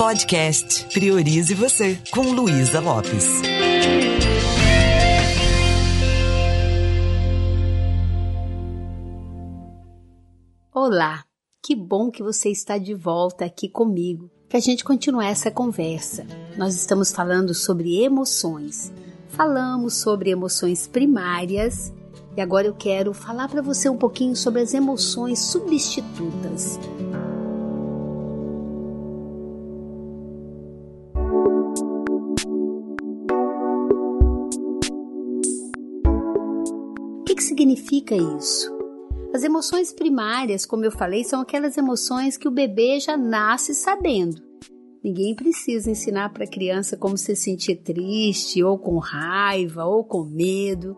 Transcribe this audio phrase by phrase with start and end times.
[0.00, 3.42] Podcast Priorize Você, com Luísa Lopes.
[10.72, 11.22] Olá,
[11.62, 16.26] que bom que você está de volta aqui comigo para a gente continuar essa conversa.
[16.56, 18.90] Nós estamos falando sobre emoções.
[19.28, 21.92] Falamos sobre emoções primárias
[22.34, 26.78] e agora eu quero falar para você um pouquinho sobre as emoções substitutas.
[37.40, 38.70] Que, significa isso?
[39.34, 44.42] As emoções primárias, como eu falei, são aquelas emoções que o bebê já nasce sabendo.
[45.02, 50.22] Ninguém precisa ensinar para a criança como se sentir triste, ou com raiva, ou com
[50.22, 50.94] medo.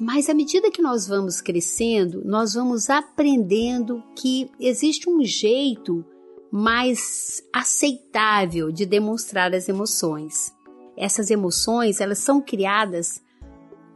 [0.00, 6.04] Mas à medida que nós vamos crescendo, nós vamos aprendendo que existe um jeito
[6.50, 10.52] mais aceitável de demonstrar as emoções.
[10.96, 13.20] Essas emoções, elas são criadas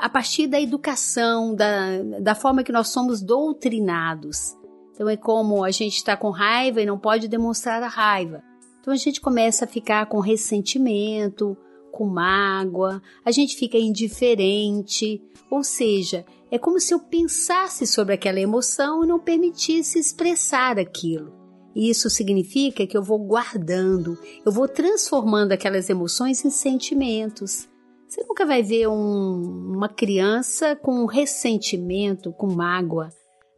[0.00, 4.56] a partir da educação, da, da forma que nós somos doutrinados.
[4.94, 8.42] Então é como a gente está com raiva e não pode demonstrar a raiva.
[8.80, 11.56] Então a gente começa a ficar com ressentimento,
[11.92, 18.40] com mágoa, a gente fica indiferente, ou seja, é como se eu pensasse sobre aquela
[18.40, 21.32] emoção e não permitisse expressar aquilo.
[21.74, 27.69] E isso significa que eu vou guardando, eu vou transformando aquelas emoções em sentimentos.
[28.10, 33.10] Você nunca vai ver um, uma criança com ressentimento, com mágoa,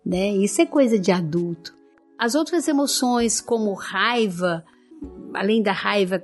[0.05, 0.29] né?
[0.29, 1.75] Isso é coisa de adulto.
[2.19, 4.63] As outras emoções, como raiva,
[5.33, 6.23] além da raiva,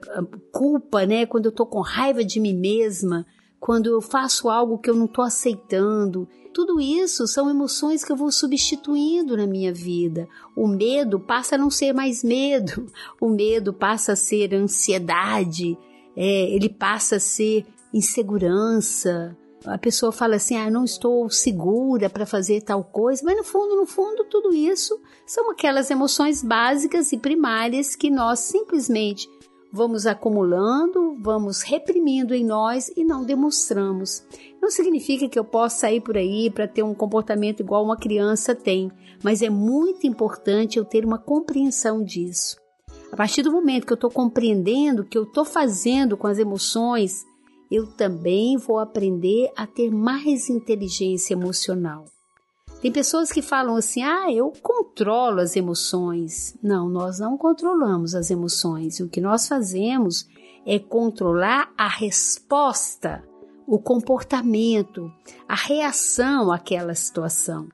[0.52, 1.24] culpa, né?
[1.24, 3.24] Quando eu tô com raiva de mim mesma,
[3.58, 8.16] quando eu faço algo que eu não tô aceitando, tudo isso são emoções que eu
[8.16, 10.28] vou substituindo na minha vida.
[10.54, 15.78] O medo passa a não ser mais medo, o medo passa a ser ansiedade,
[16.14, 19.36] é, ele passa a ser insegurança.
[19.66, 23.76] A pessoa fala assim: "Ah, não estou segura para fazer tal coisa", mas no fundo,
[23.76, 29.28] no fundo, tudo isso são aquelas emoções básicas e primárias que nós simplesmente
[29.72, 34.24] vamos acumulando, vamos reprimindo em nós e não demonstramos.
[34.60, 38.54] Não significa que eu possa sair por aí para ter um comportamento igual uma criança
[38.54, 38.90] tem,
[39.22, 42.56] mas é muito importante eu ter uma compreensão disso.
[43.12, 46.38] A partir do momento que eu estou compreendendo o que eu estou fazendo com as
[46.38, 47.24] emoções,
[47.70, 52.04] eu também vou aprender a ter mais inteligência emocional.
[52.80, 56.56] Tem pessoas que falam assim: ah, eu controlo as emoções.
[56.62, 59.00] Não, nós não controlamos as emoções.
[59.00, 60.26] O que nós fazemos
[60.64, 63.24] é controlar a resposta,
[63.66, 65.10] o comportamento,
[65.48, 67.68] a reação àquela situação.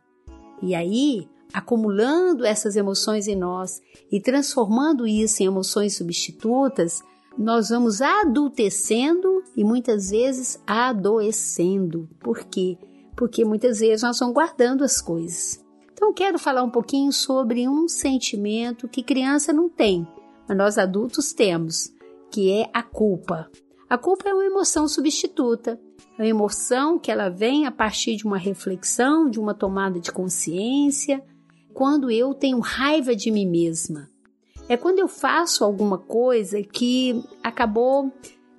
[0.63, 7.03] E aí, acumulando essas emoções em nós e transformando isso em emoções substitutas,
[7.37, 12.09] nós vamos adultecendo e muitas vezes adoecendo.
[12.21, 12.79] Por quê?
[13.17, 15.65] Porque muitas vezes nós vamos guardando as coisas.
[15.93, 20.07] Então, quero falar um pouquinho sobre um sentimento que criança não tem,
[20.49, 21.93] mas nós adultos temos,
[22.31, 23.49] que é a culpa.
[23.89, 25.81] A culpa é uma emoção substituta,
[26.19, 30.11] é uma emoção que ela vem a partir de uma reflexão, de uma tomada de
[30.11, 31.23] consciência,
[31.73, 34.09] quando eu tenho raiva de mim mesma
[34.69, 38.13] é quando eu faço alguma coisa que acabou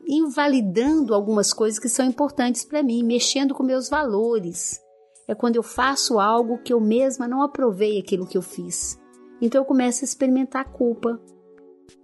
[0.08, 4.80] invalidando algumas coisas que são importantes para mim, mexendo com meus valores.
[5.28, 9.00] É quando eu faço algo que eu mesma não aprovei aquilo que eu fiz.
[9.42, 11.20] Então eu começo a experimentar a culpa.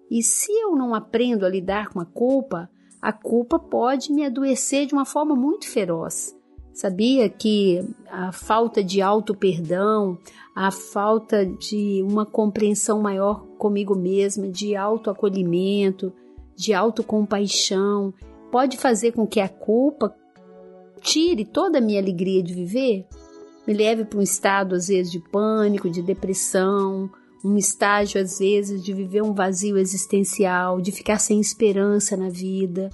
[0.09, 2.69] E se eu não aprendo a lidar com a culpa,
[3.01, 6.35] a culpa pode me adoecer de uma forma muito feroz.
[6.73, 10.17] Sabia que a falta de auto-perdão,
[10.55, 16.13] a falta de uma compreensão maior comigo mesma, de autoacolhimento,
[16.61, 18.13] de autocompaixão,
[18.51, 20.15] pode fazer com que a culpa
[21.01, 23.07] tire toda a minha alegria de viver?
[23.65, 27.09] Me leve para um estado, às vezes, de pânico, de depressão,
[27.43, 32.89] um estágio, às vezes, de viver um vazio existencial, de ficar sem esperança na vida.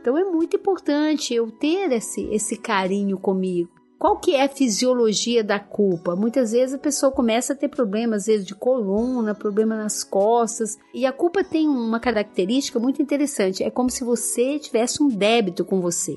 [0.00, 3.77] Então é muito importante eu ter esse, esse carinho comigo.
[3.98, 6.14] Qual que é a fisiologia da culpa?
[6.14, 10.78] Muitas vezes a pessoa começa a ter problemas, às vezes de coluna, problema nas costas,
[10.94, 15.64] e a culpa tem uma característica muito interessante, é como se você tivesse um débito
[15.64, 16.16] com você.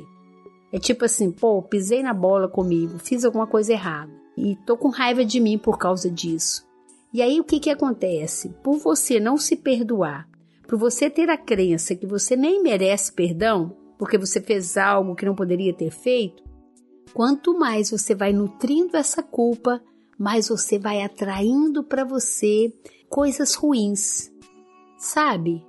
[0.72, 4.90] É tipo assim, pô, pisei na bola comigo, fiz alguma coisa errada e tô com
[4.90, 6.64] raiva de mim por causa disso.
[7.12, 8.50] E aí o que que acontece?
[8.64, 10.30] Por você não se perdoar,
[10.68, 15.26] por você ter a crença que você nem merece perdão, porque você fez algo que
[15.26, 16.51] não poderia ter feito,
[17.14, 19.82] quanto mais você vai nutrindo essa culpa,
[20.18, 22.74] mais você vai atraindo para você
[23.10, 24.32] coisas ruins.
[24.98, 25.66] Sabe?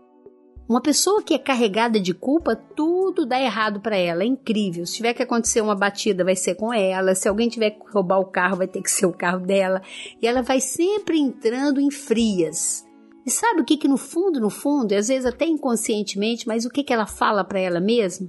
[0.68, 4.22] Uma pessoa que é carregada de culpa, tudo dá errado para ela.
[4.22, 4.86] É incrível.
[4.86, 7.14] Se tiver que acontecer uma batida, vai ser com ela.
[7.14, 9.82] Se alguém tiver que roubar o carro, vai ter que ser o carro dela.
[10.20, 12.86] E ela vai sempre entrando em frias.
[13.26, 16.70] E sabe o que que no fundo, no fundo, às vezes até inconscientemente, mas o
[16.70, 18.28] que que ela fala para ela mesma?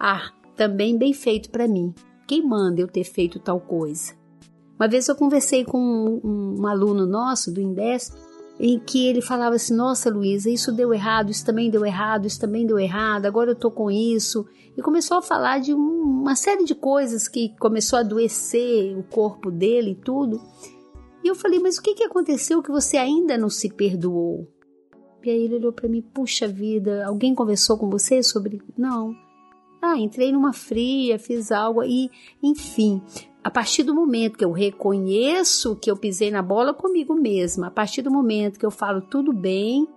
[0.00, 1.94] Ah, também bem feito para mim.
[2.32, 4.14] Quem manda eu ter feito tal coisa?
[4.80, 8.16] Uma vez eu conversei com um, um aluno nosso do Indesp
[8.58, 12.40] em que ele falava assim: Nossa, Luísa, isso deu errado, isso também deu errado, isso
[12.40, 14.46] também deu errado, agora eu tô com isso.
[14.74, 19.50] E começou a falar de uma série de coisas que começou a adoecer o corpo
[19.50, 20.40] dele e tudo.
[21.22, 24.48] E eu falei: Mas o que, que aconteceu que você ainda não se perdoou?
[25.22, 28.62] E aí ele olhou para mim: Puxa vida, alguém conversou com você sobre.
[28.74, 29.14] Não.
[29.84, 32.08] Ah, entrei numa fria, fiz algo e,
[32.40, 33.02] enfim,
[33.42, 37.70] a partir do momento que eu reconheço que eu pisei na bola comigo mesma, a
[37.70, 39.88] partir do momento que eu falo tudo bem,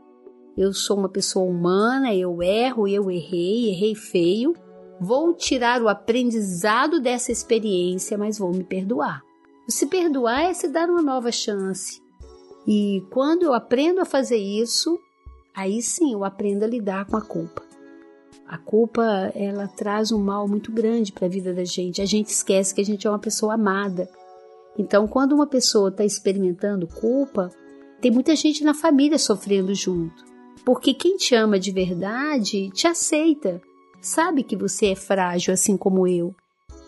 [0.57, 4.55] eu sou uma pessoa humana, eu erro, eu errei, errei feio,
[4.99, 9.21] vou tirar o aprendizado dessa experiência, mas vou me perdoar.
[9.67, 12.01] Se perdoar é se dar uma nova chance.
[12.67, 14.99] E quando eu aprendo a fazer isso,
[15.55, 17.64] aí sim eu aprendo a lidar com a culpa.
[18.47, 19.03] A culpa,
[19.33, 22.01] ela traz um mal muito grande para a vida da gente.
[22.01, 24.07] A gente esquece que a gente é uma pessoa amada.
[24.77, 27.49] Então, quando uma pessoa está experimentando culpa,
[27.99, 30.23] tem muita gente na família sofrendo junto.
[30.63, 33.61] Porque quem te ama de verdade te aceita,
[34.01, 36.35] sabe que você é frágil assim como eu.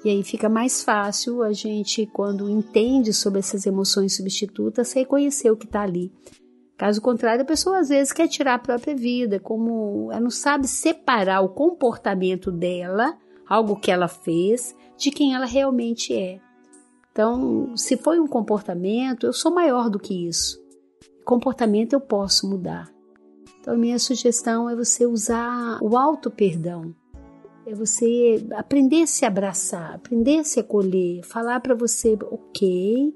[0.06, 5.58] E aí fica mais fácil a gente, quando entende sobre essas emoções substitutas, reconhecer o
[5.58, 6.12] que está ali.
[6.78, 10.68] Caso contrário, a pessoa às vezes quer tirar a própria vida, como ela não sabe
[10.68, 16.40] separar o comportamento dela, algo que ela fez, de quem ela realmente é.
[17.12, 20.64] Então, se foi um comportamento, eu sou maior do que isso.
[21.26, 22.88] Comportamento eu posso mudar.
[23.60, 26.94] Então, minha sugestão é você usar o auto-perdão.
[27.66, 33.14] É você aprender a se abraçar, aprender a se acolher, falar para você, ok,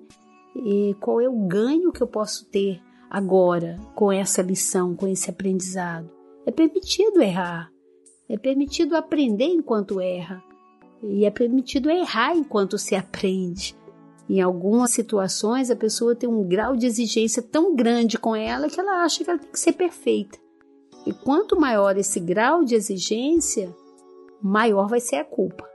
[0.99, 2.81] qual é o ganho que eu posso ter
[3.11, 6.09] agora com essa lição, com esse aprendizado.
[6.45, 7.69] É permitido errar,
[8.29, 10.41] é permitido aprender enquanto erra,
[11.03, 13.75] e é permitido errar enquanto se aprende.
[14.29, 18.79] Em algumas situações, a pessoa tem um grau de exigência tão grande com ela que
[18.79, 20.39] ela acha que ela tem que ser perfeita.
[21.05, 23.75] E quanto maior esse grau de exigência,
[24.41, 25.70] maior vai ser a culpa.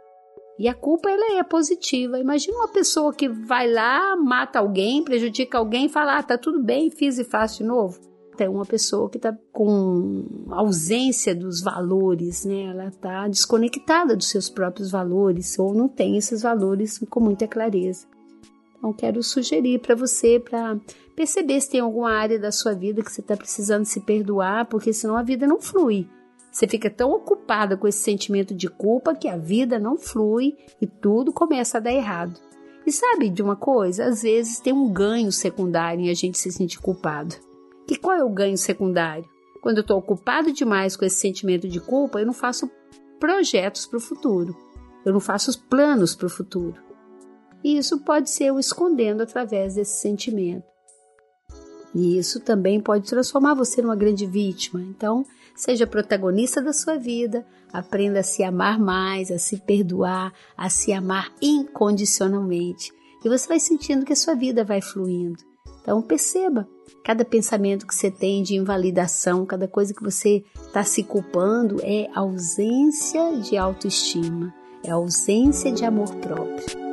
[0.59, 2.19] E a culpa ela é positiva.
[2.19, 6.91] Imagina uma pessoa que vai lá, mata alguém, prejudica alguém fala: ah, tá tudo bem,
[6.91, 8.01] fiz e faço de novo.
[8.39, 12.65] É uma pessoa que está com ausência dos valores, né?
[12.65, 18.07] Ela está desconectada dos seus próprios valores ou não tem esses valores com muita clareza.
[18.79, 20.79] Então, quero sugerir para você para
[21.15, 24.93] perceber se tem alguma área da sua vida que você está precisando se perdoar, porque
[24.93, 26.07] senão a vida não flui.
[26.57, 30.87] Você fica tão ocupada com esse sentimento de culpa que a vida não flui e
[30.87, 32.41] tudo começa a dar errado.
[32.87, 34.07] E sabe de uma coisa?
[34.07, 37.35] Às vezes tem um ganho secundário em a gente se sentir culpado.
[37.87, 39.29] E qual é o ganho secundário?
[39.61, 42.71] Quando eu estou ocupado demais com esse sentimento de culpa, eu não faço
[43.21, 44.57] projetos para o futuro.
[45.05, 46.81] Eu não faço os planos para o futuro.
[47.63, 50.65] E isso pode ser eu escondendo através desse sentimento.
[51.95, 54.81] E isso também pode transformar você numa grande vítima.
[54.81, 55.23] Então,
[55.57, 60.93] Seja protagonista da sua vida, aprenda a se amar mais, a se perdoar, a se
[60.93, 62.93] amar incondicionalmente.
[63.25, 65.43] E você vai sentindo que a sua vida vai fluindo.
[65.81, 66.69] Então perceba,
[67.03, 72.09] cada pensamento que você tem de invalidação, cada coisa que você está se culpando é
[72.15, 74.53] ausência de autoestima,
[74.85, 76.86] é ausência de amor próprio.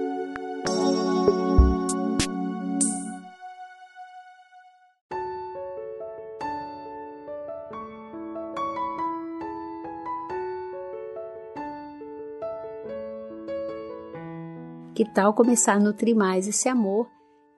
[14.93, 17.09] Que tal começar a nutrir mais esse amor,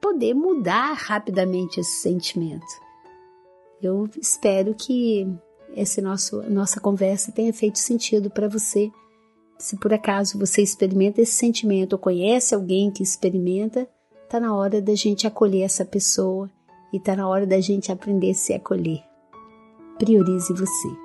[0.01, 2.65] poder mudar rapidamente esse sentimento?
[3.81, 5.27] Eu espero que
[6.01, 8.89] nosso nossa conversa tenha feito sentido para você.
[9.59, 13.87] Se por acaso você experimenta esse sentimento ou conhece alguém que experimenta,
[14.29, 16.49] tá na hora da gente acolher essa pessoa
[16.93, 19.03] e tá na hora da gente aprender a se acolher.
[19.97, 21.04] Priorize você.